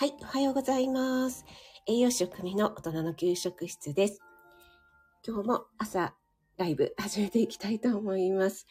[0.00, 1.44] はい、おはようございます。
[1.88, 4.20] 栄養士を組の大人の給食室です。
[5.26, 6.14] 今日も朝
[6.56, 8.64] ライブ始めていきたいと思います。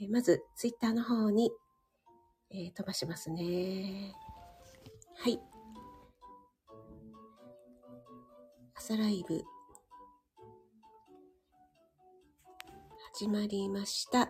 [0.00, 1.50] えまず、ツイッターの方に、
[2.52, 4.14] えー、飛ばしますね。
[5.16, 5.40] はい。
[8.76, 9.42] 朝ライブ
[13.14, 14.28] 始まりました。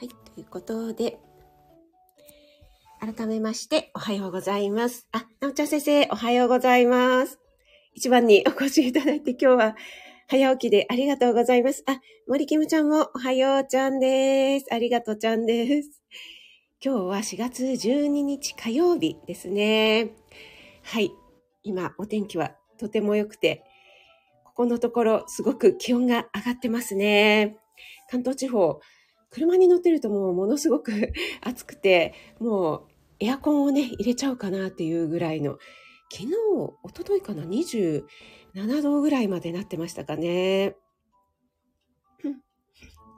[0.00, 1.18] はい、ということで、
[3.00, 5.08] 改めまして、おはようございます。
[5.10, 7.40] あ、なおちゃん先生、おはようございます。
[7.94, 9.76] 一番にお越しいただいて、今日は
[10.28, 11.82] 早起きでありがとうございます。
[11.88, 14.66] あ、森キムちゃんもおはようちゃんです。
[14.70, 16.00] ありがとうちゃんです。
[16.80, 20.12] 今日は4月12日火曜日ですね。
[20.84, 21.10] はい。
[21.64, 23.64] 今、お天気はとても良くて、
[24.44, 27.56] ここのところすごく気温が上がってますね。
[28.08, 28.78] 関東地方、
[29.30, 31.12] 車に乗ってるともうものすごく
[31.42, 32.82] 暑くて、もう
[33.20, 35.58] エアコンをね、入れちゃうかなっていうぐらいの、
[36.10, 40.76] 昨日、一昨日かな、27度ぐらいまでなってましたかね。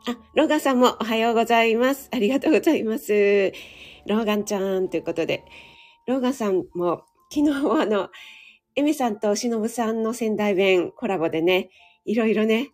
[0.07, 2.09] あ、ローガンさんもおはようございます。
[2.11, 3.53] ありがとうございます。
[4.07, 5.45] ローガンちゃんということで、
[6.07, 8.09] ローガンさんも昨日あの、
[8.77, 11.69] エミさんとしのぶさんの仙台弁コラボでね、
[12.07, 12.71] いろいろね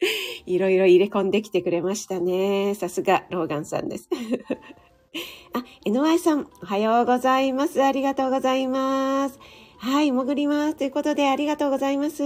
[0.46, 2.74] いろいろ入れ込んできてくれましたね。
[2.74, 4.08] さすが、ローガンさんです。
[5.54, 7.82] あ、NY さん、おはようございます。
[7.82, 9.38] ありがとうございます。
[9.78, 10.76] はい、潜ります。
[10.76, 12.22] ということで、ありがとうございます。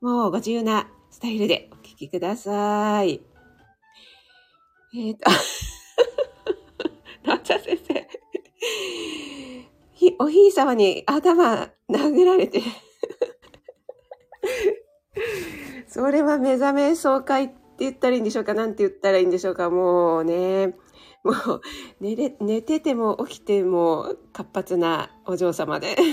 [0.00, 3.20] もう、ご自由なスタイルでお聞きください。
[4.94, 5.30] えっ、ー、と、
[7.28, 8.08] なっちゃ先生。
[10.20, 12.60] おひいさまに頭殴られて
[15.88, 20.74] それは目覚め爽快って言ったらいいんでしょうかなんて言ったらいいんでしょうかもうね。
[21.24, 21.60] もう
[22.00, 25.96] 寝れ、寝てても起きても活発なお嬢様で。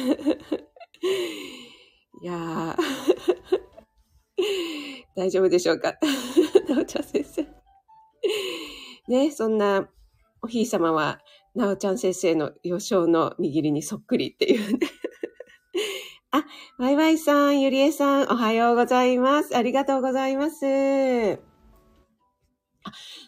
[2.21, 2.77] いやー。
[5.15, 5.97] 大丈夫でしょうか
[6.69, 7.47] なおちゃん先生。
[9.07, 9.89] ね、そんな
[10.41, 11.19] おひい様は、
[11.53, 14.87] なおちゃん先生の予想の握りにそっくりっていうね
[16.35, 16.43] あ、
[16.77, 19.55] ワイワイさん、ゆりえさん、おはようございます。
[19.55, 20.65] ありがとうございます。
[20.65, 20.67] あ、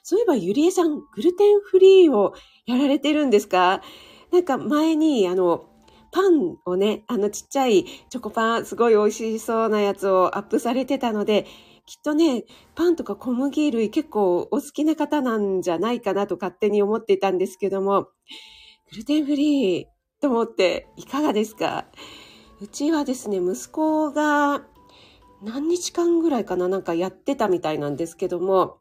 [0.03, 2.34] そういえばゆりえさん、グルテンフリーを
[2.66, 3.81] やられてるんですか？
[4.34, 5.69] なんか前に、あの、
[6.12, 11.45] パンをね、あのちっちゃいチョコパン、すごい美味しそうなやつをアップされてたので、
[11.85, 12.44] きっとね、
[12.75, 18.09] パンとか小麦類結構お好きな方なんじゃないかなと勝手に思っていたんですけども、
[18.91, 19.85] グルテンフリー
[20.22, 21.85] と思っていかがですか？
[22.59, 24.63] うちはですね、息子が
[25.44, 28.79] 何日間ぐらいかななんかやってたみたいなんですけども、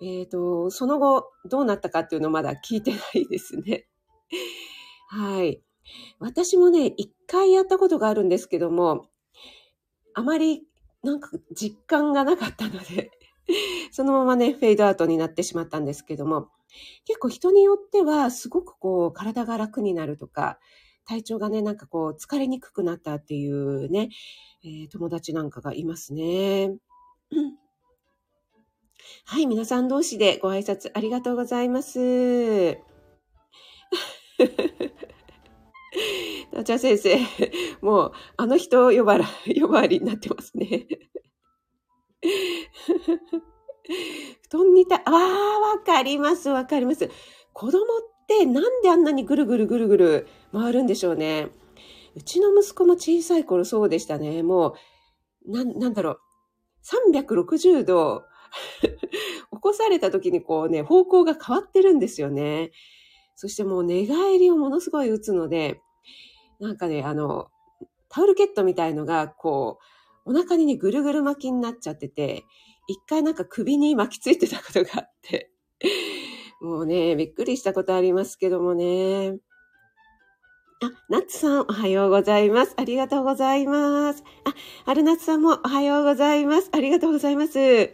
[0.00, 3.86] えっ、ー、と、その後どうなったかっていうのまだ聞いてないですね。
[5.08, 5.62] はい。
[6.20, 9.08] 私もね、一回やったことがあるんですけども、
[10.14, 10.66] あまり
[11.02, 13.10] なんか実感がなかったので
[13.92, 16.48] そのままね、フェードアウトになってしまったんですけども、
[17.04, 20.58] 結構人によってはすごくこう体が楽になるとか、
[21.06, 24.10] 体調がね、なんかこう、疲れにくくなったっていうね、
[24.64, 26.74] えー、友達なんかがいますね。
[29.26, 32.78] はい、皆さん同士でご挨拶ありがとうございます。
[36.52, 37.18] なちゃ先生、
[37.80, 39.26] もう、あの人呼ばら、
[39.60, 40.86] 呼ばわりになってますね。
[44.42, 47.10] 布団にた、ああ、わかります、わかります。
[47.52, 47.84] 子供っ
[48.26, 51.48] てなんであんなにぐるぐるぐるぐる回るんでしょうね。
[52.14, 54.42] うちの息子も小さい頃そうでしたね。
[54.42, 54.74] も
[55.46, 56.20] う、な、なんだろう。
[57.14, 58.24] 360度
[58.82, 62.72] 起こされた時にこうね、方向が変わってるんですよね。
[63.34, 65.80] そしてもう寝返りをものすごい打つので、
[66.60, 67.48] なんかね、あの、
[68.08, 69.78] タオルケットみたいのが、こ
[70.26, 72.44] う、お腹にね、ぐるぐる巻きになっちゃってて、
[72.88, 75.50] 一回なんか首に巻きついてたことがあって
[76.62, 79.36] もうね、びっくりしたことありますけどもね。
[80.80, 82.74] あ、ナッツさん、おはようございます。
[82.76, 84.22] ありがとうございます。
[84.44, 84.54] あ、
[84.86, 86.70] 春夏さんもおはようございます。
[86.72, 87.92] ありがとうございます。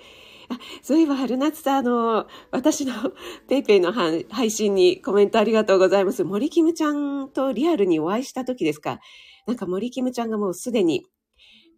[0.50, 2.92] あ、そういえば春夏さん、あの、私の
[3.48, 6.22] PayPayの配信にコメントありがとうございます。
[6.24, 9.00] 森キムちゃんとリアルにお会いした時ですか
[9.46, 11.06] なんか森キムちゃんがもうすでに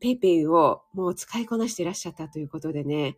[0.01, 3.17] PayPayをもう使いこなしていらっしゃったということでね。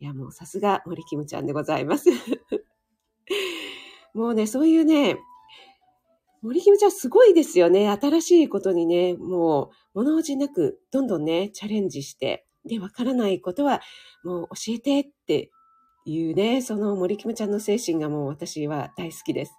[0.00, 2.08] いや、もうさすが森キムちゃんでございます。
[4.20, 5.16] もうね、そういうね、
[6.42, 7.88] 森キムちゃんすごいですよね。
[7.88, 13.80] 新しいことにね、もう物おじなくどんどんね、チャレンジして、で、わからないことは
[14.22, 15.50] もう教えてって
[16.04, 19.54] いうね、その森キムちゃんの精神がもう私は大好きです。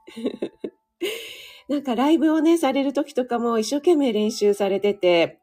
[1.67, 5.39] なんかライブをね、される時とかも一生懸命練習されてて、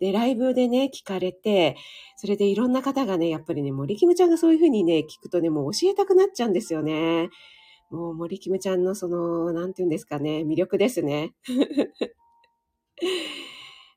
[0.00, 1.76] で、ライブでね、聞かれて、
[2.16, 7.28] それでいろんな方がね、やっぱりね、森キムちゃんがそういう風にね、聞くとね、もう教えたくなっちゃうんですよね。
[7.92, 11.34] もう森キムちゃんのその、なんて言うんですかね、魅力ですね。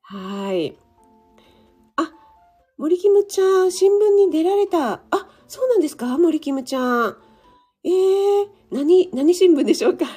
[0.04, 0.78] はい。
[1.96, 2.12] あ、
[2.78, 5.04] 森キムちゃん、新聞に出られた。
[5.12, 7.18] あ、そうなんですか森キムちゃん。
[7.86, 10.06] えー、何、何新聞でしょうか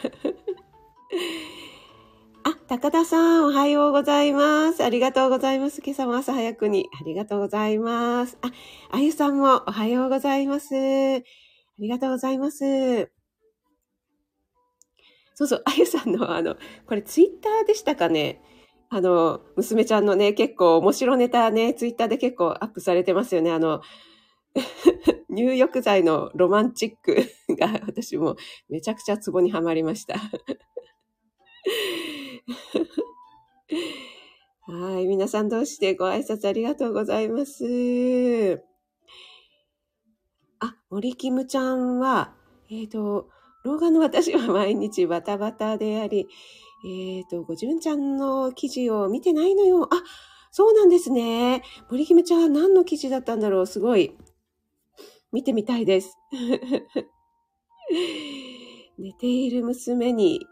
[2.42, 4.82] あ、高田さん、おはようございます。
[4.82, 5.82] ありがとうございます。
[5.84, 6.88] 今朝も朝早くに。
[7.00, 8.38] ありがとうございます。
[8.42, 8.50] あ、
[8.90, 10.74] あゆさんもおはようございます。
[10.74, 11.22] あ
[11.78, 13.17] りがとうございます。
[15.38, 18.42] そうそう、あゆさんのあの、これツイッターでしたかね？
[18.88, 23.52] あの、娘ちゃんのね、結構面白ネタね、ツイッターで結構アップされてますよね。
[23.52, 23.80] あの、
[25.30, 27.22] 入浴剤のロマンチック
[27.56, 28.34] が私も
[28.68, 30.16] めちゃくちゃツボにはまりました。
[34.66, 35.06] はい。
[35.06, 38.60] 皆さんどうしてご挨拶ありがとうございます？
[40.58, 42.34] あ、森キムちゃんは、
[42.68, 43.28] えっ、ー、と、
[43.68, 46.26] 老眼の私は毎日バタバタであり、
[46.86, 49.84] えっ、ー、と、ごじゅんちゃんの記事を見てないのよ。
[49.84, 49.88] あ、
[50.50, 51.62] そうなんですね。
[51.90, 54.16] 森キムちゃん何の記事だったんだろうすごい。
[55.32, 56.16] 見てみたいです。
[58.98, 60.46] 寝ている娘に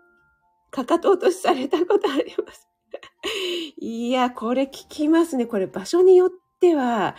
[0.70, 2.68] かかと落としされたことあります。
[3.80, 5.46] いや、これ聞きますね。
[5.46, 6.30] これ場所によっ
[6.60, 7.16] ては、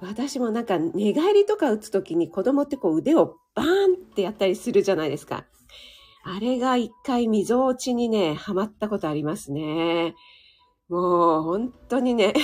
[0.00, 5.44] 私もなんか寝返りとか打つときに子供ってこう腕をバーンってやったりするじゃないですか。
[6.24, 10.14] あれが一回溝落ちにね、はまったことありますね。
[10.88, 12.34] もう本当にね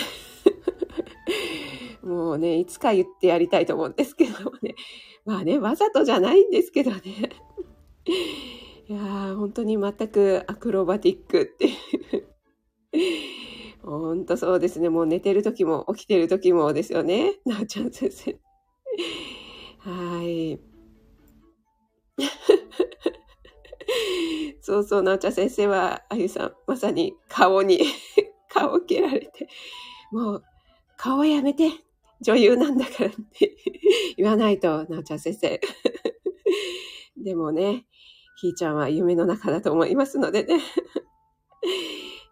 [2.02, 4.74] もうね、いつか言ってやりたいと思うんですけどもね。
[5.24, 7.00] まあね、わざとじゃないんですけどね。
[8.88, 12.30] いやー、本当に全くアクロバティックっていう
[13.82, 14.88] 本当そうですね。
[14.88, 17.34] もう寝てる時も起きてる時もですよね。
[17.44, 18.38] なおちゃん先生。
[19.78, 20.69] はい。
[24.60, 27.80] そうそう、なおちゃん先生は、あゆさん、まさに顔に
[28.48, 29.48] 顔を蹴られて、
[30.12, 30.44] もう、
[30.96, 31.70] 顔やめて、
[32.20, 33.56] 女優なんだからって
[34.16, 35.60] 言わないと、なおちゃん先生。
[37.16, 37.86] でもね、
[38.36, 40.60] ひーちゃんは夢の中だと思いますのでね。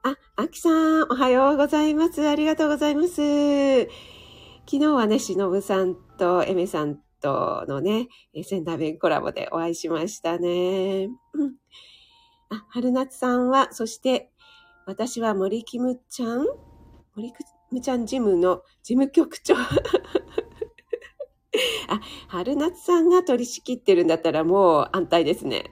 [0.03, 2.27] あ、あきさん、おはようございます。
[2.27, 3.89] ありがとうございます。
[4.67, 8.09] 昨日はね、しのぶさんとえめさんとのね、
[8.45, 11.09] 仙台弁コラボでお会いしましたね。
[12.51, 14.31] あ、春夏さんは、そして、
[14.87, 16.47] 私は森キムちゃん？
[17.15, 17.35] 森キ
[17.71, 19.55] ムちゃんジムの事務局長。
[21.89, 25.65] あ、春夏さんが取り仕切ってるんだったらもう安泰ですね。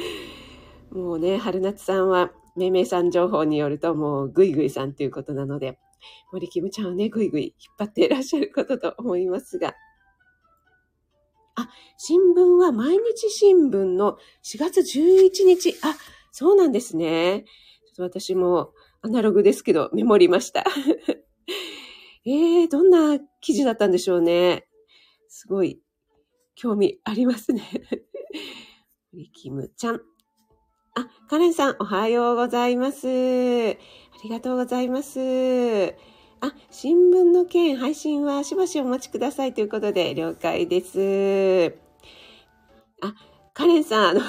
[0.90, 5.78] もうね、春夏さんは、めめさん情報によるともうぐいぐいさんということなので、
[6.32, 9.74] 森キムちゃんをね、ぐいぐい引っ張っていらっしゃることと思いますが。
[11.58, 15.74] あ、新聞は毎日新聞の4月11日。
[15.82, 15.96] あ、
[16.30, 17.44] そうなんですね。
[17.96, 18.72] ちょっと私も
[19.02, 20.64] アナログですけどメモりました。
[22.24, 24.68] えー、どんな記事だったんでしょうね。
[25.26, 25.80] すごい
[26.54, 27.62] 興味ありますね。
[29.12, 29.96] リキムちゃん。
[29.96, 33.08] あ、カレンさん、おはようございます。
[33.08, 33.10] あ
[34.22, 35.18] りがとうございます。
[36.40, 41.76] あ、新聞の件配信はしばしお待ちくださいということで了解です。
[43.00, 43.14] あ、
[43.54, 44.20] カレンさん、あの、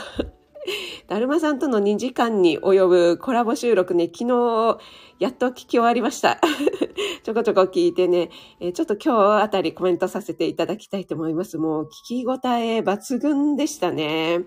[1.08, 4.80] だるまさんとの2時間に及ぶコラボ収録ね、昨日、
[5.20, 6.40] やっと聞き終わりました。
[7.24, 11.60] ちょこちょこ聞いてね、えちょっと今日あたりコメントさせていただきたいと思います。
[11.60, 14.46] もう聞き応え抜群でしたね。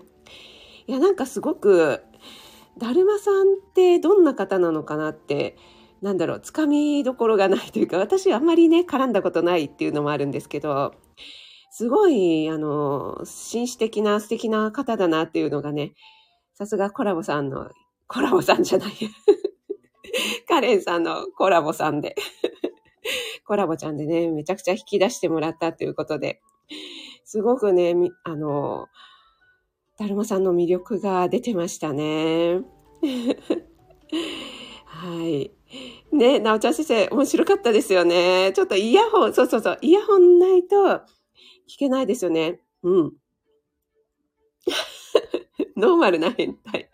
[0.87, 2.01] いや、なんかすごく、
[2.77, 5.55] だるまさんってどんな方なのかなって、
[6.03, 10.93] なんだろう、つかみどころがないというか、私あんまりね、絡んだことないっていうのもあるんですけど、
[11.71, 15.93] すごい、あの、紳士的な素敵な方だなっていうのがね、
[16.55, 17.71] さすがコラボさんの、
[18.07, 18.91] コラボさんじゃない。
[20.45, 22.15] カレンさんのコラボさんで。
[23.47, 26.41] コラボちゃんでね、めちゃくちゃ引き出してもらったということで、
[27.23, 27.95] すごくね、
[28.25, 28.87] あの、
[29.97, 32.61] だるまさんの魅力が出てましたね。
[34.85, 35.51] はい。
[36.11, 38.51] ね、なおちゃん先生、面白かったですよね。
[38.53, 40.75] ちょっとイヤホン、そうそうそう、イヤホンないと
[41.67, 42.59] 聞けないですよね。
[42.83, 43.13] うん。
[45.75, 46.89] ノーマルな変態。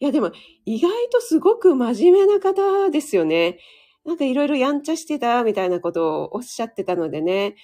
[0.00, 0.32] いや、でも、
[0.64, 3.58] 意外とすごく真面目な方ですよね。
[4.04, 7.54] なんかいろいろやんちゃしてたみたいなことをおっしゃってたのでね、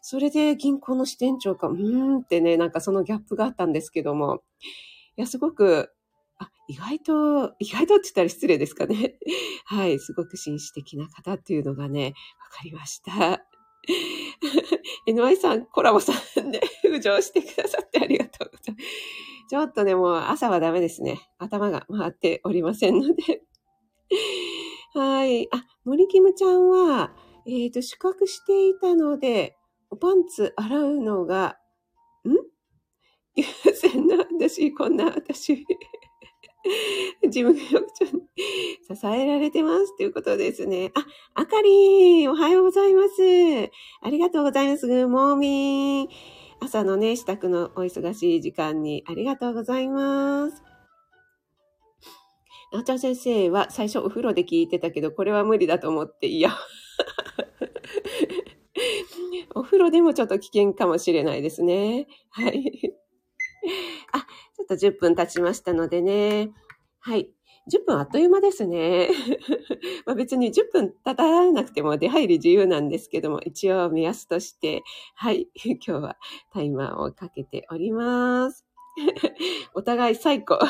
[0.00, 4.42] それで銀行の支店長か、うーんってね、なんかそのギャップがあったんですけども、
[5.16, 5.93] いや、すごく、
[6.66, 9.16] 意外と、意外とって言ったら失礼ですかね。
[9.66, 13.44] はい、すごく紳士的な方っていうのがね、わかりました。
[15.06, 18.86] NY さん、コラボさんね、 浮上してくださってありがとうございます。
[19.50, 21.20] ちょっとね、もう朝はダメですね。
[21.38, 23.42] 頭が回っておりませんので。
[24.94, 25.48] はい。
[25.52, 27.14] あ、森キムちゃんは、
[27.46, 29.56] えっ、ー、と、宿泊していたので、
[29.90, 31.58] おパンツ洗うのが、
[32.24, 32.30] ん？
[33.36, 33.44] 優
[33.74, 35.66] 先な、私、こんな、私。
[37.22, 38.06] 自分がよくちょ
[38.94, 40.92] 支えられてますということですね。
[40.94, 43.70] あ、あかりん、おはようございます。
[44.02, 44.86] ありがとうございます。
[44.86, 46.14] グーモーミー。
[46.60, 50.62] 朝のね、支度のお忙しい時間にありがとうございます。
[52.72, 56.50] なおちゃん先生は最初お風呂で聞いてたけど、これは無理だと思って、いや。
[59.54, 62.06] お風呂でもちょっと危険かもしれないですね。
[62.30, 62.94] はい。
[64.56, 66.50] ちょっと10分経ちましたのでね。
[67.00, 67.30] はい。
[67.72, 69.08] 10分あっという間ですね。
[70.04, 74.82] まあ別に10分経たなくても出入り自由なんですけども、一応目安として、
[75.14, 76.16] はい、今日は
[76.52, 78.66] タイマーをかけております。
[79.74, 80.58] お互い最高。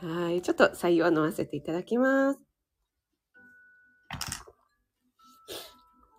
[0.00, 2.40] はい、ちょっと採用飲ませていただきます。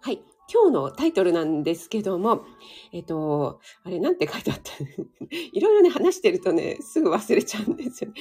[0.02, 0.24] はい。
[0.52, 2.44] 今日のタイトルなんですけども、
[2.92, 4.72] えっと、あれなんて書いてあった
[5.30, 8.12] いろいろね、話してるとね、すぐ忘れちゃうんですよ。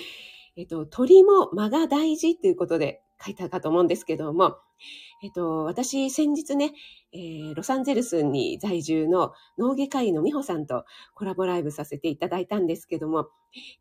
[0.57, 4.57] えっと、鳥も間が大事っていうことで書いたかと思うんですけども、
[5.23, 6.73] えっと、私先日ね、
[7.13, 13.29] えー、ロサンゼルスに在住の脳外科医の美穂さんとコラボライブさせていただいたんですけども、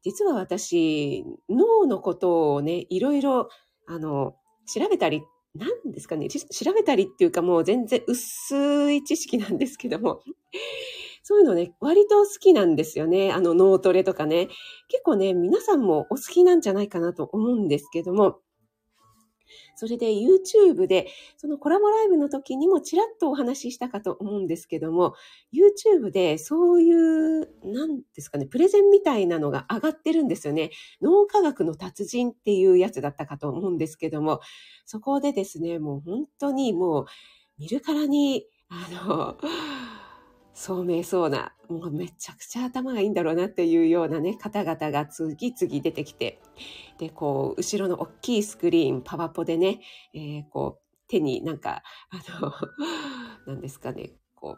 [0.03, 3.49] 実は私、脳のことをね、いろいろ、
[3.87, 4.35] あの、
[4.65, 5.23] 調べたり
[5.57, 10.21] 何ですかね、調べたりっていうかもう全然薄い知識なんですけども、
[11.23, 13.31] そういうのね、割と好きなんですよね。
[13.33, 14.47] あの脳トレとかね。
[14.87, 18.39] 結構ね、皆さんもお好きなんじゃないかなと思うんですけども、
[19.75, 25.15] それで YouTube で、そのコラボライブの時にもちらっとお話ししたかと思うんですけども、
[25.53, 30.71] YouTube でそういう、なんですかね、プレゼンみたいなのが上がってるんですよね。
[31.01, 34.41] 脳科学の達人っていうやつだったかと思うんですけども、
[34.85, 37.05] そこでですね、もう本当にもう
[37.57, 39.37] 見るからに、あの、
[40.57, 46.41] 聡明そうな、もうめちゃくちゃ頭がいいんだろうなっていうようなね、方々が次々出てきて、
[46.97, 49.81] で、こう、後ろの大きいスクリーン、パワポでね、
[50.15, 52.51] えー、こう、手になんか、あの、
[53.45, 54.57] なんですかね、こ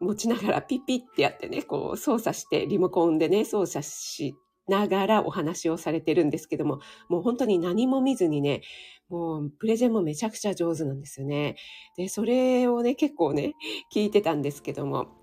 [0.00, 4.34] う、持ちながらピッピッってやってね、こう操作して、リモコンでね、操作し
[4.66, 8.62] ながらお話をされてるんですけども、もう本当に何も見ずにね、
[9.08, 11.54] もうプレゼンもめちゃくちゃ上手なんですよね。
[11.96, 13.54] で、それをね、結構ね、
[13.94, 15.19] 聞いてたんですけども、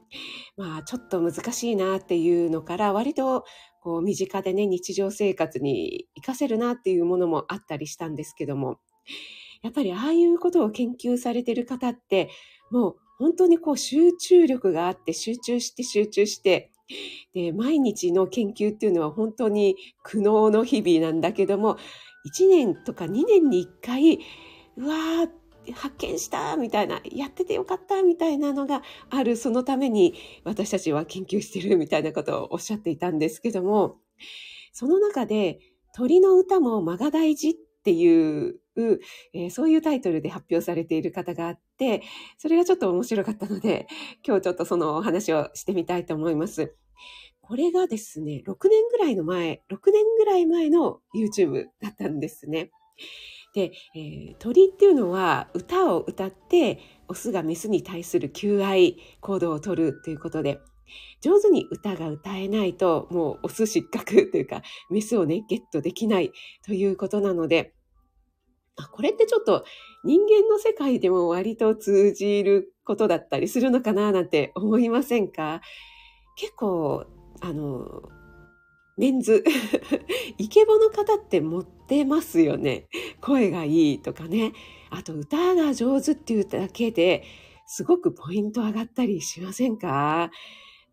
[0.55, 3.45] まあちょっと難しいなっていうのから割と
[3.81, 8.79] こう身近でね日常生活に活かせるなっていうものもあったりしたんですけども。
[9.63, 12.29] やっぱりああいうことを研究されてる方って
[12.69, 16.71] もう本当にこう集中力があって集中して集中して
[17.33, 21.77] で毎日の研究っていうのは本当に苦悩の日々なんだけども
[22.31, 24.19] 1年とか2年に1回
[24.77, 25.29] うわー
[25.73, 33.97] 発見したみたいな、やっててよかったみたいなのがある、そのために私たちは研究してるみたいなことをおっしゃっていたんですけども、
[34.73, 35.59] その中で
[35.95, 38.59] 鳥の歌も間が大事っていう、
[39.33, 42.03] えー、そういうタイトルで発表されている方があって、
[42.37, 43.87] それがちょっと面白かったので、
[44.25, 46.75] 今日ちょっとそのお話をしてみたいと思います。
[47.41, 52.71] これがですね、6年ぐらいの前、6年ぐらい前の YouTube だったんですね。
[53.57, 60.59] で、えー、鳥っていうのは歌を歌ってオスがメスに対する求愛行動をとるということで、
[61.21, 64.61] 上手に歌が歌えないともうオス失格というか
[64.91, 66.31] メスをねゲットできない
[66.63, 67.73] ということなので、
[68.91, 69.65] これってちょっと
[70.03, 75.61] 人間の世界でも割と通じることだったりするのかななんて思いませんか？
[76.35, 77.05] 結構、
[77.41, 78.03] あの、
[78.97, 79.43] メンズ、
[80.39, 82.87] イケボの方って持ってますよね。
[83.21, 84.53] 声がいいとかね。
[84.89, 87.23] あと歌が上手っていうだけで
[87.67, 90.31] すごくポイント上がったりしませんか？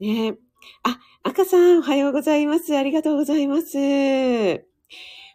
[0.01, 0.37] ね。
[0.83, 2.77] あ、赤さんおはようございます。
[2.77, 4.65] ありがとうございます。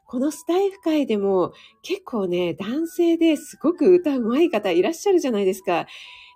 [0.06, 5.88] このスタイフ界でも結構ね、男性ですごく歌うまい方いらっしゃるじゃないですか。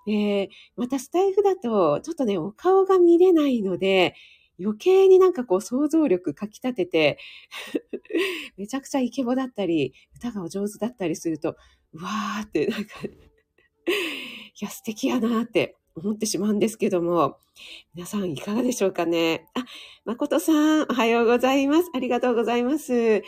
[0.07, 4.15] えまたスタイフだとちょっとね、お顔が見れないので、
[4.59, 7.17] 余計になんかこう想像力かき立てて
[8.57, 11.55] めちゃくちゃイケボだったり、歌がお上手だったりすると、
[11.93, 13.09] うわーってなんかい
[14.59, 17.37] や、素敵やなって思ってしまうんですけども、
[17.93, 19.47] 皆さんいかがでしょうかね。
[19.55, 19.65] あ、
[20.05, 21.89] 誠さん、おはようございます。
[21.93, 23.23] ありがとうございます。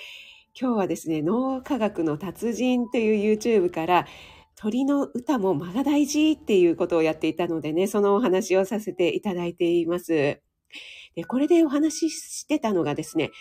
[0.59, 4.07] 今日はですね、脳科学の達人という YouTube から
[4.55, 10.39] 鳥の歌も間が大事っていうことをやっていたのでね、そのお話をさせていただいています。
[11.15, 13.31] でこれでお話ししてたのがですね、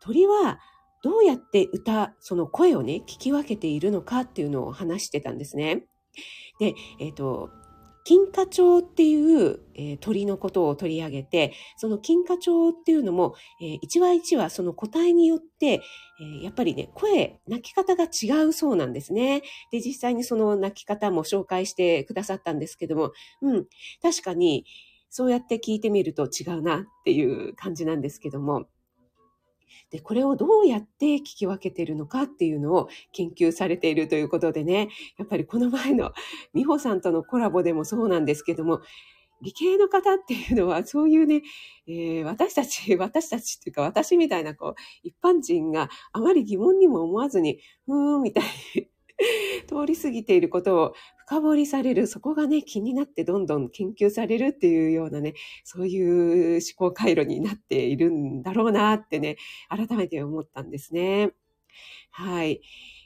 [0.00, 0.58] 鳥は
[1.02, 5.84] どうやって歌、その声をね、聞き分けているのかっていうのを話してたんですね。
[6.58, 7.50] で、えっ、ー、と、
[8.04, 15.82] 金花鳥っていう、えー、鳥のことを取り上げて、その金花鳥っていうのも、えー、一話一話その個体によって、
[16.20, 19.42] えー、やっぱりね、声、鳴き方が違うそうなんですね。
[19.72, 23.66] で、実際にその鳴き方も紹介してくださったんですけども、うん、
[24.02, 24.66] 確かに、
[25.16, 28.66] そうやって聞いてみると違うなっていう感じなんですけども、
[29.92, 36.10] で、これをどうやって聞き分けているのかっていうのを研究されているということでね、やっぱりこの前の
[36.52, 38.80] 美穂さんとのコラボでもそうなんですけども、
[39.40, 41.42] 理系の方っていうのはそういうね、
[41.86, 48.44] えー、私たち、 私たちっていうか私みたいなこう、一般人があまり疑問にも思わずに、うーん、みたい
[48.74, 48.88] に
[49.68, 50.94] 通り過ぎていることを
[51.26, 59.36] 深掘りされる、そこがね、気になってどんどん研究されるっていうようなね、そういう思考回路になっているんだろうなってね、
[59.68, 61.32] 改めて思ったんですね。
[62.10, 62.60] はい。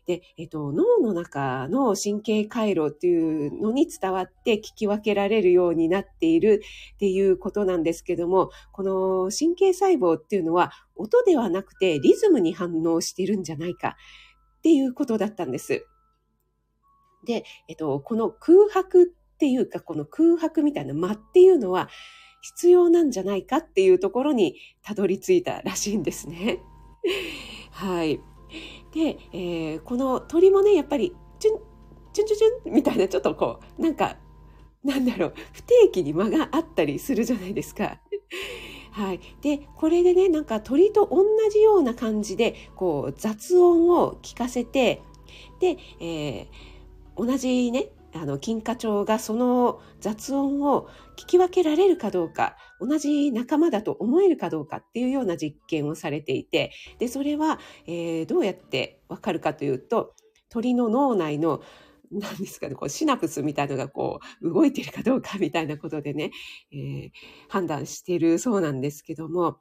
[0.06, 6.62] で、えっと、脳の中の神経回路っていうのに伝わって聞き分けられるようになっている
[6.94, 13.96] っていうことなんですけども、この神経細胞っていうのは音ではなくてリズムに反応してるんじゃないか
[14.58, 15.86] っていうことだったんです。
[17.24, 21.88] で、えっと、この空白っていうか、この空白みたいな間っていうのは
[22.40, 26.60] 必要なんじゃないかっていうところにたどり着いたらしいんですね。
[27.70, 28.20] はい。
[28.92, 31.60] で、えー、この鳥もね、やっぱり、チュン、
[32.12, 34.16] チュンチュンチュンみたいな、ちょっとこう、なんか、
[34.84, 38.00] なんだろう、不定期に間があったりするじゃないですか。
[38.92, 39.20] はい。
[39.42, 45.02] で、これでね、なんか鳥と同じような感じで、こう、雑音を聞かせて、
[45.60, 46.46] で、えー、
[47.18, 60.14] 同じね、あの、金貨町がその雑音を聞き分けられるかどうか、同じ仲間だと思えるかどうかっていうような実験をされていて、で、それは、えー、どうやってわかるかというと、
[60.48, 61.60] 鳥の脳内の
[62.10, 66.30] 何ですかね、こうシナプスみたいなのがこう動いてるかどうかみたいなことでね、
[66.72, 67.10] えー、
[67.48, 69.58] 判断してるそうなんですけども、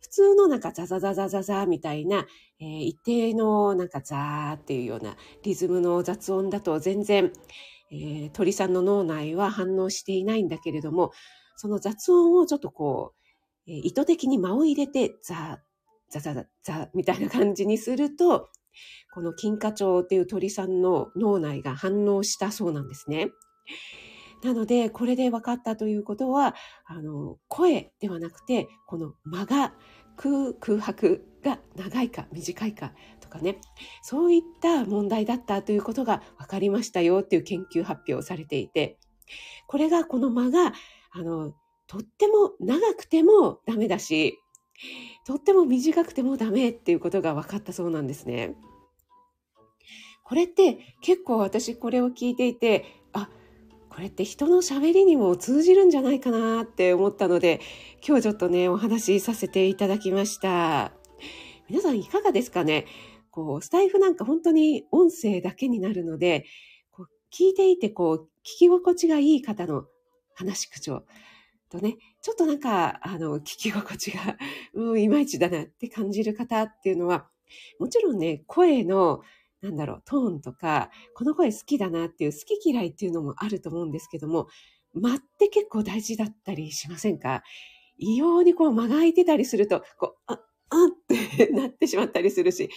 [0.00, 2.26] 普通のなんかザザザザザザみたいな、
[2.60, 7.32] えー、一定のなんかザーっていうようなリズムの雑音だと全然、
[7.90, 11.12] えー、鳥さんの脳内は反応していないんだけれども、
[11.56, 13.12] その雑音をちょっとこ
[13.66, 15.56] う、えー、意図的に間を入れてザー、
[16.08, 18.50] ザザザザみたいな感じにすると、
[19.12, 23.30] この金花鳥っていう鳥さんの脳内が反応したそうなんですね。
[24.42, 26.54] なので、これで分かったということは、
[26.84, 29.74] あの、声ではなくて、この間が
[30.16, 33.60] 空、空白が長いか短いかとかね、
[34.02, 38.98] そういった問題だったということが分かりましたよっていう研究発表されていて、
[39.68, 40.72] これがこの間が、
[41.12, 41.52] あの、
[41.86, 44.41] とっても長くてもダメだし、
[45.26, 48.54] とっても短くてもダメっていうことが分かったそうなんですね。
[50.24, 53.28] これって結構私これを聞いていて、あ、
[53.90, 57.60] これって人の喋りにも通じるんじゃないかなって思ったので、
[58.06, 60.92] 今日ちょっとね、お話しさせていただきました。
[61.68, 62.86] 皆さんいかがですかね？
[63.30, 66.46] こう、スタイフなんか本当に音声だけになるので、
[66.90, 69.84] こう聞いていてこう、聞き心地がいい方の
[70.34, 71.04] 話口調
[71.72, 74.36] とね、ちょっとなんか、あの、聞き心地が、
[74.74, 77.28] うん、いまいちだなって感じる方っていうのは、
[77.78, 79.22] もちろんね、声の
[79.62, 84.48] なんだろう、トーンとか、この声好きだなっていう好き嫌いっていうのもあると思うんですけども、
[84.92, 87.42] 間って結構大事だったりしませんか？
[87.96, 90.32] 異様にこう間が空いてたりすると、こう、あ、
[90.70, 90.88] あっ
[91.36, 92.70] てなってしまったりするし、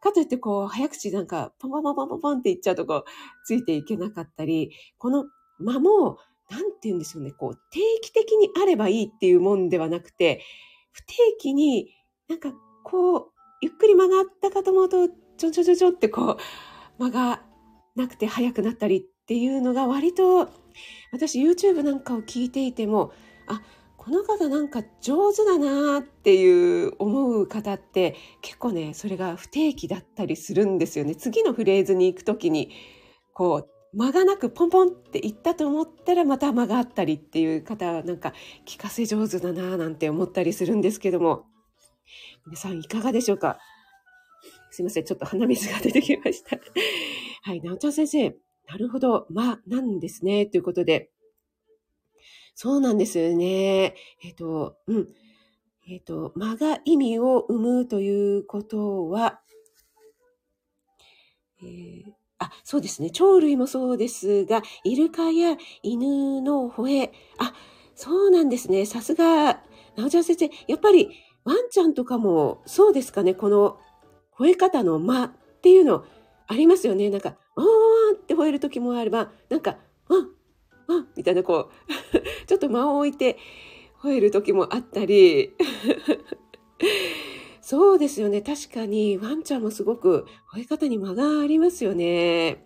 [0.00, 3.04] かといってこう、早口なんか、ポンポンポンポンポンポンって言っちゃうとこう、
[3.44, 5.26] ついていけなかったり、この
[5.60, 6.18] 間も、
[6.50, 10.42] なんて言うんでしょうね、こう、定期的にあればいいっていうもんではなくて、
[10.92, 11.94] 不定期に
[12.28, 12.52] なんか
[12.84, 13.30] こう、
[13.60, 16.36] ゆっくり間がったかと思うと、ちょんちょんちょんちょんってこ
[16.98, 17.42] う、間が
[17.96, 20.48] なくて速くなったりっていうのが割と、
[21.12, 23.12] 私 YouTube なんかを聞いていても、
[23.48, 23.62] あ、
[23.96, 31.16] この方なんか上手だなっていう思う方って結構ね、それが不定期だったりするんですよね。
[31.16, 32.70] 次のフレーズに行くときに、
[33.32, 38.32] こう、間がなくポンポンって言ったと思ったらまた間があったりっていう方はなんか
[38.66, 41.46] 聞かせ上手だなぁなんて思ったりするんですけども、
[42.46, 43.58] 皆さんいかがでしょうか？
[44.70, 45.04] すいません。
[45.04, 46.58] ちょっと鼻水が出てきました。
[47.42, 47.60] はい。
[47.60, 48.36] なおちゃん先生。
[48.66, 49.26] なるほど。
[49.30, 50.46] ま、なんですね。
[50.46, 51.12] ということで。
[52.56, 53.94] そうなんですよね。
[54.22, 55.14] えっ、と、うん。
[55.86, 59.42] えっ、と、間が意味を生むということは、
[61.62, 63.10] えーあ、そうですね。
[63.10, 67.12] 鳥類もそうですが、イルカや犬の吠え。
[67.38, 67.54] あ、
[67.94, 68.86] そうなんですね。
[68.86, 69.62] さすが、
[69.96, 70.50] なおちゃん先生。
[70.66, 71.10] やっぱり、
[71.44, 73.34] ワンちゃんとかも、そうですかね。
[73.34, 73.78] この、
[74.36, 76.04] 吠え方の間っていうの、
[76.46, 77.08] ありますよね。
[77.10, 80.14] なんか、あーって吠える時もあれば、なんか、あ
[80.88, 81.72] あみたいな、こう、
[82.46, 83.38] ちょっと間を置いて
[84.02, 85.54] 吠える時もあったり。
[87.66, 88.42] そうですよね。
[88.42, 92.62] 確かに、ワンちゃんもすごく吠え方に間がありますよね。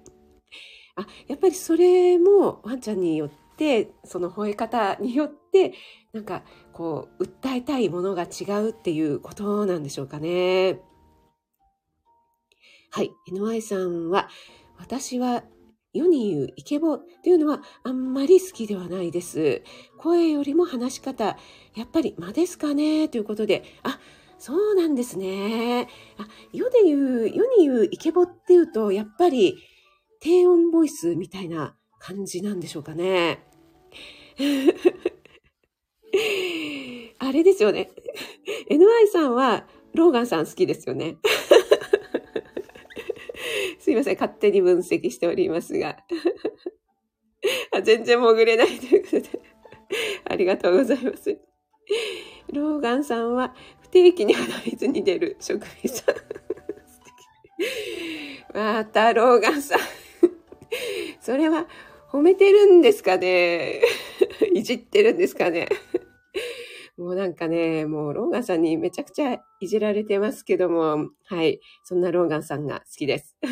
[0.96, 5.74] あ、やっぱりそれもワンちゃんによって、その吠え方によって、
[6.12, 10.80] なんか、こう、訴えたいものが違うっていうことなんでしょうかね。
[12.90, 13.12] はい。
[13.30, 14.28] NY さんは、
[14.78, 15.44] 私は
[15.92, 19.62] 世に言うイケボっていうのはあんまり好きではないです。
[19.96, 21.38] 声よりも話し方、
[21.76, 24.00] やっぱり間ですかねということで、あ、
[24.38, 25.88] そうなんですね。
[26.16, 29.56] あ、世で言う、世に言うイケボっていうと、やっぱり
[30.20, 33.44] 低音ボイスみたいな感じなんでしょうかね。
[37.18, 37.90] あれですよね。
[38.70, 41.16] NY さんはローガンさん好きですよね。
[43.80, 44.14] すいません。
[44.14, 45.98] 勝手に分析しておりますが。
[47.82, 49.40] 全然潜れないということで。
[50.24, 51.38] ありがとうございます。
[52.52, 53.54] ローガンさんは
[53.88, 56.14] 不定期に鼻水に出る職人さん。
[58.54, 59.78] またローガンさん。
[61.20, 61.66] それは
[62.10, 63.80] 褒めてるんですかね
[64.54, 65.68] いじってるんですかね
[66.98, 71.60] もうなんかね、もうローガンさんにめちゃくちゃいじられてますけども、はい。
[71.84, 73.36] そんなローガンさんが好きです。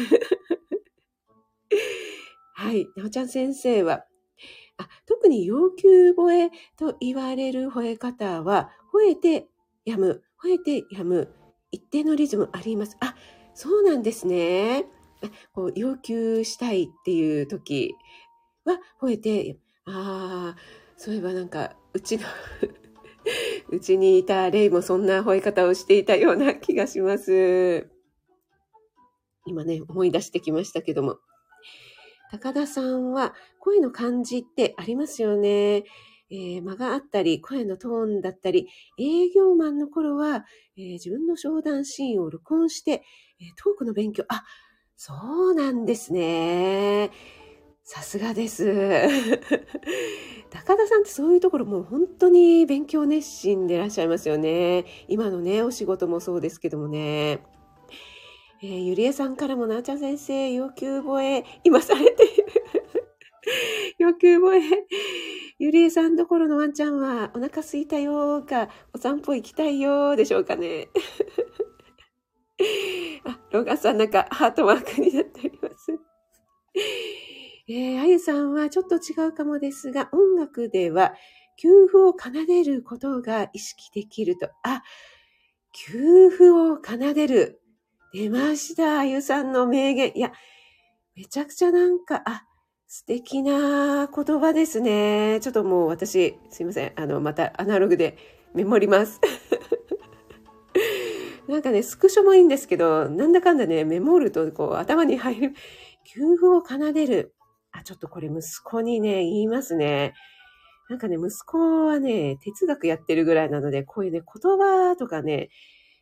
[2.54, 2.88] はい。
[2.96, 4.04] なおちゃん先生は、
[4.78, 9.46] あ特に要求吠えと言われる吠え方は、吠えて
[9.86, 11.32] やむ、吠えてやむ、
[11.70, 12.96] 一定のリズムあります。
[13.00, 13.14] あ、
[13.54, 14.84] そうなんですね。
[15.54, 17.94] こう要求したいっていう時
[18.64, 20.56] は、吠えて、ああ、
[20.96, 22.24] そういえばなんか、うちの
[23.70, 27.88] うちにいたレイもそんな吠え方をしていたような気がします。
[29.46, 31.18] 今ね、思い出してきましたけども。
[32.32, 35.84] 高田さんは声の感じってありますよね。
[36.30, 40.44] えー、間があったり、声のトーンだったり、営業マンの頃は、
[40.76, 43.04] えー、自分の商談シーンを録音して、
[43.40, 44.44] えー、トークの勉強、あ、
[44.96, 45.14] そ
[45.48, 47.10] うなんですね。
[47.84, 48.64] さすがです。
[50.50, 54.84] 高田さんってそういうところもう本当に勉強熱心でいらっしゃいますよね。
[55.06, 57.40] 今のね、お仕事もそうですけどもね。
[58.62, 62.44] えー、ゆりえさんからもなおちゃん先生、要求吠え、今されている。
[63.98, 64.86] 要求吠え。
[65.58, 70.88] ゆりえさんどころのワンちゃんは、お腹すいたよーか、お散歩行きたいよーでしょうかね。
[73.24, 75.98] あ、ロガさんなんかハートマークになっております。
[77.68, 81.14] えー、あゆさんはちょっと違うかもですが、音楽では、
[81.56, 84.50] 給付を奏でることが意識できると。
[84.62, 84.82] あ、
[85.72, 87.62] 給付を奏でる。
[88.12, 89.00] 出ました。
[89.00, 90.12] あゆさんの名言。
[90.14, 90.32] いや、
[91.14, 92.44] めちゃくちゃなんか、あ、
[92.96, 95.38] 素敵な言葉ですね。
[95.42, 96.92] ちょっともう私、すいません。
[96.96, 98.16] あの、またアナログで
[98.54, 99.20] メモります。
[101.46, 105.54] なんかね、スクショもいいんですけど、なんだかんだね、メモるとこう頭に入る。
[106.04, 107.34] 給付を奏でる。
[107.70, 110.14] あ、ちょっとこれ息子にね、言いますね。
[110.88, 115.50] なんかね、息子はね、哲学やってるぐらいなので、こういうね、言葉とかね、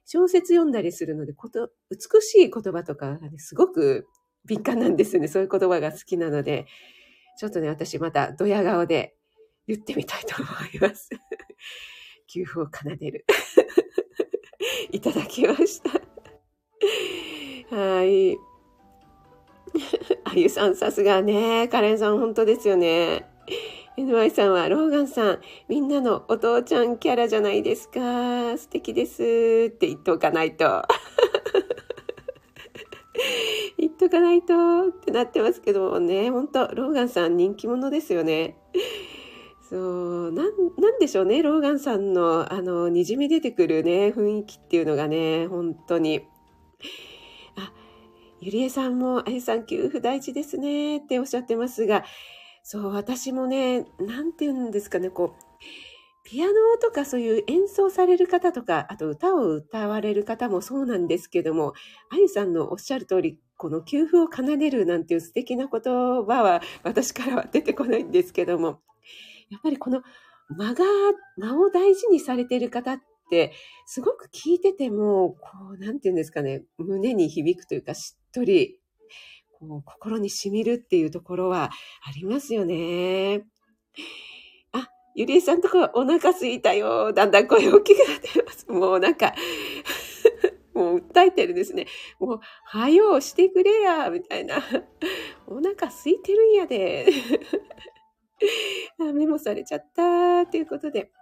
[0.04, 4.06] 小説読んだりするので、こと、美しい言葉とかがね、すごく
[4.44, 5.28] 敏感なんですよね。
[5.28, 6.66] そういう言葉が好きなので、
[7.38, 9.16] ちょっとね、私またドヤ顔で
[9.66, 11.10] 言ってみたいと思います。
[12.26, 13.24] 給付を奏でる。
[14.92, 15.90] いただきました。
[17.76, 18.36] はい。
[20.24, 21.68] あゆさん、さすがね。
[21.68, 23.26] カレンさん、本当ですよね。
[23.96, 28.56] NY さんは、ローガンさん、みんなのお父ちゃんキャラじゃないですか。
[28.58, 29.22] 素敵です。
[29.22, 30.82] って言っておかないと。
[33.78, 38.56] 言っとかないとってなってますけどもね、本当ローガンさん人気者ですよね。
[39.68, 39.76] そ
[40.28, 46.22] う、なん、なんでしょうね、ローガンさんの、あの、にじみ出てくるね、雰囲気っていうのがね、本当に。
[47.56, 47.72] あ、
[48.40, 52.04] ゆりえさんも、あゆさん、給付大事ですね、っておっしゃってますが、
[52.62, 55.44] そう、私もね、なんて言うんですかね、こう、
[56.24, 61.74] ピアノとかそういう演奏される方とか、あと歌を歌われる方もそうなんですけども、
[62.10, 68.80] あゆさんのおっしゃる通り、この給付を奏でるなんていう素敵な言葉は私からは出てこないんですけども、
[69.50, 70.02] やっぱりこの
[70.56, 70.84] 間が、
[71.36, 73.52] 間を大事にされている方って、
[73.86, 78.80] すごく聞いてても、こう、なんていうんですかね、胸に響くというか、しっとり、
[79.52, 81.70] こう、心に染みるっていうところは
[82.06, 83.44] ありますよね。
[85.14, 87.12] ゆりえさんとこお腹すいたよ。
[87.12, 88.66] だんだん声大きくなってます。
[88.68, 89.32] もうなんか
[90.74, 91.86] もう訴えてるんですね。
[92.18, 94.56] もう、はようしてくれや、みたいな。
[95.46, 97.06] お腹空いてるんやで。
[98.98, 101.12] メモされちゃった、ということで。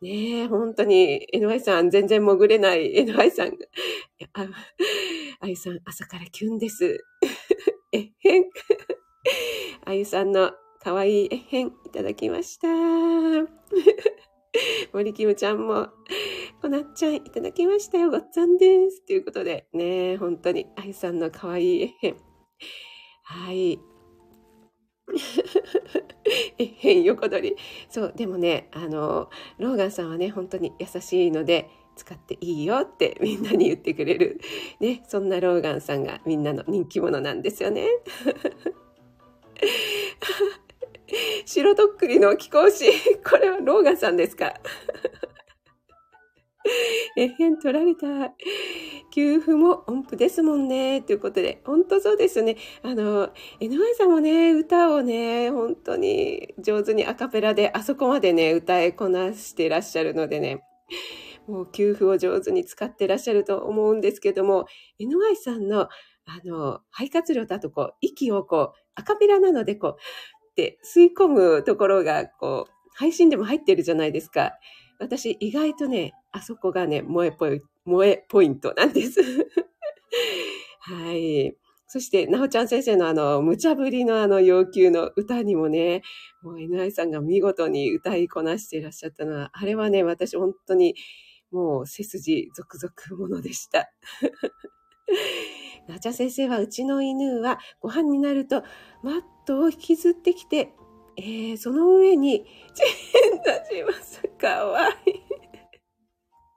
[0.00, 3.58] ねえ、本当に、NY さん、全然潜れない NY さん。
[4.32, 4.48] あ、
[5.40, 7.04] あゆさん、朝からキュンです。
[7.92, 8.44] えへん。
[9.84, 10.52] あゆさんの
[10.88, 12.66] かわいいえへん、いただきました。
[14.94, 15.88] 森キムちゃんも、
[16.62, 18.10] こなっちゃんいただきましたよ。
[18.10, 19.04] ごっつぁんです。
[19.04, 22.16] ということで、ね、本当に、あゆさんのかわいいえへん。
[23.22, 23.78] はい。
[26.58, 27.56] えへん横取り。
[27.90, 34.40] そう、でもね、あの、ローガンさんはね、本当に優しいので、使っていいよってみんなに言ってくれる。
[34.80, 37.88] ね、そんなローガンさんがみんなの人気者なんですよね。
[41.46, 42.84] 白とっくりの貴公子。
[43.28, 44.54] これはローガンさんですか？
[47.16, 48.34] えへん取られた。
[49.10, 51.00] 給付も音符ですもんね。
[51.00, 52.56] ということで、本当そうですね。
[52.82, 53.28] あの、
[53.60, 60.62] NY さんもね、歌をね、本当に上手にアカペラであそこまでね、歌いこなしてらっしゃるのでね、
[61.46, 64.66] もう給付を上手に使ってらっしゃると思うんですけども、
[65.00, 65.88] NY さんの、
[66.26, 69.96] あの、肺活量だとこう、息をこう、アカペラなのでこう、
[70.58, 74.52] って吸い込むところが、こう、配信でも入ってるじゃないですか。
[74.98, 79.20] 私、意外とね、あそこがね、萌えポイ萌えポイントなんです。
[80.80, 81.56] はい。
[81.86, 86.02] そして、なおちゃん先生のあの、無茶ぶりのあの要求の歌にもね、
[86.42, 90.96] もう NI さんが見事に歌いこなしていらっしゃったのは、あれはね、私本当に
[91.52, 93.88] もう背筋続々ものでした。
[95.88, 98.62] なおちゃん先生は、うちの犬はご飯になると
[99.02, 100.72] マットを引きずってきて、
[101.16, 102.44] えー、その上に、
[102.74, 104.22] チェーン立ちます。
[104.38, 105.14] かわいい。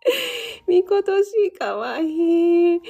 [0.68, 2.82] みことしかわいい。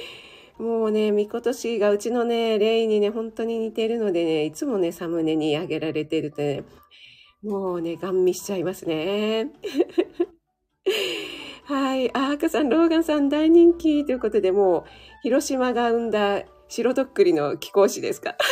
[0.58, 6.64] もうね、みことしがうちのね、レイにね、本当に似てるのでね、いつもね、サムネにあげられてるとね、
[7.42, 9.50] もうね、ガン見しちゃいますね。
[11.64, 12.14] はい。
[12.14, 14.84] あ、赤さん、ローガンさん大人気ということで、もう、
[15.22, 18.36] 広島が生んだ白とっくりの貴公子ですか？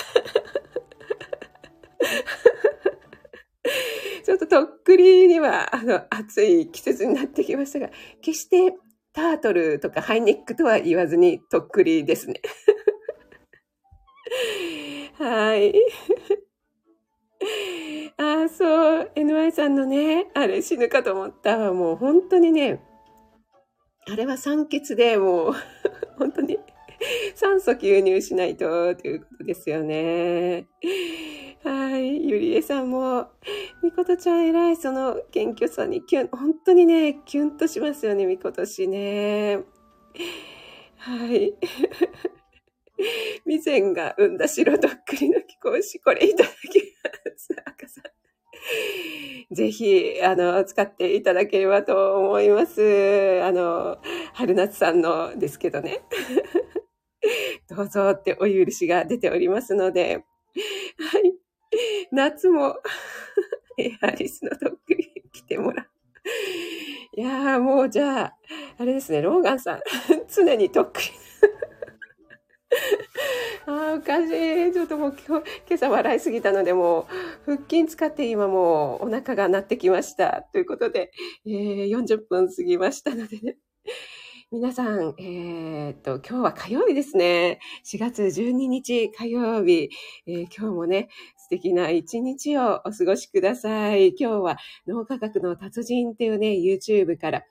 [4.24, 8.76] ちょっととっくりには、あの、暑い季節になってきましたが、決して
[9.12, 12.34] タートルとかハイネックとは言わずにとっくりですね。
[15.18, 15.74] はい。
[18.16, 19.10] ああ、そう。
[19.16, 21.72] NY さんのね、あれ死ぬかと思った。
[21.72, 22.80] もう本当にね、
[24.06, 25.54] あれは酸欠でもう、
[26.18, 26.58] 本当に
[27.34, 30.66] 酸素吸入しないと、ということですよね。
[31.62, 32.26] はい。
[32.26, 33.28] ゆりえさんも、
[33.82, 34.76] みことちゃん偉い。
[34.76, 39.58] その謙虚さにキュン、本当にね、キュンとしますよね、みことしね。
[40.96, 41.54] はい。
[43.44, 47.48] 未然が生んだ白とっくりの貴公子、これいただきます。
[47.64, 49.54] 赤さん。
[49.54, 53.40] ぜひ、あの、使っていただければと思います。
[53.42, 53.98] あの、
[54.34, 56.00] 春夏さんのですけどね。
[57.70, 60.24] どうぞってお許しが出ておりますので、
[60.98, 61.34] はい。
[62.10, 62.80] 夏も
[63.78, 65.86] エアリスのドッグに来てもらう。
[67.16, 68.36] いやーもうじゃあ、
[68.78, 69.80] あれですね、ローガンさん、
[70.28, 71.06] 常にとっくり。
[73.66, 74.72] ああ、おかしい。
[74.72, 77.06] ちょっともう今日、今朝笑いすぎたので、も
[77.46, 80.42] う、腹筋使って今もうお腹が鳴ってきました。
[80.52, 81.12] ということで、
[81.46, 83.58] えー、40分過ぎましたのでね。
[84.52, 87.60] 皆さん、えー、っと、今日は火曜日ですね。
[87.86, 89.90] 4月12日火曜日。
[90.26, 94.08] えー、今日もね、素敵な一日をお過ごしください。
[94.08, 94.58] 今日は
[94.88, 97.44] 脳科学の達人っていうね、YouTube から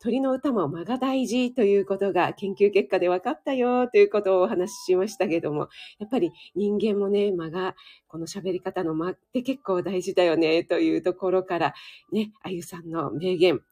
[0.00, 7.74] 鳥の歌も間が大事ということが研究結果で分かったよということをお話ししましたけども、やっぱり人間もね、間が、
[8.06, 11.74] この喋り方の間って結構大事だよねというところから
[12.12, 13.62] ね、あゆさんの名言、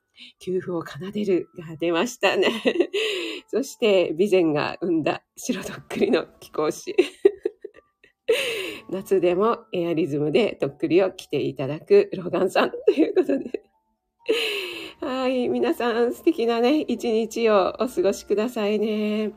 [0.40, 2.48] 給付を奏でるが出ましたね。
[3.48, 6.94] そして、備前が生んだ白とっくりの貴公子。
[8.90, 13.62] 夏でもエアリズムでとっくりを着ていただくローガンさん ということで。
[15.00, 15.48] はい。
[15.48, 19.32] 皆さん素敵なね、一日をお過ごしくださいね。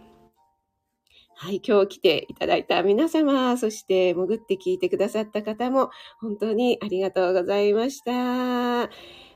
[1.40, 9.27] はい、今日来ていただいた皆様、そして潜って聞いてくださった方も、本当にありがとうございました。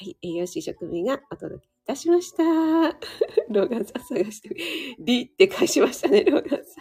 [0.00, 2.42] はい、栄養士職味がお届けいたしました。
[3.52, 4.48] ローガンさん探して、
[4.98, 6.80] リって返しましたね、ローガンさ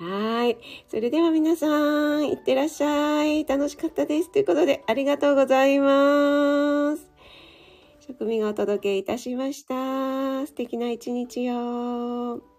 [0.00, 0.04] ん。
[0.04, 0.58] はい。
[0.88, 3.44] それでは皆さん、いってらっしゃい。
[3.44, 4.32] 楽しかったです。
[4.32, 7.08] ということで、ありがとうございます。
[8.00, 10.44] 職味がお届けいたしました。
[10.48, 12.51] 素敵な一日を。